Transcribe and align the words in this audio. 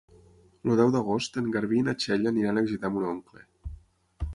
El 0.69 0.79
deu 0.79 0.93
d'agost 0.95 1.37
en 1.43 1.53
Garbí 1.57 1.79
i 1.83 1.85
na 1.91 1.95
Txell 2.01 2.29
aniran 2.33 2.59
a 2.59 2.65
visitar 2.71 2.93
mon 2.97 3.11
oncle. 3.17 3.49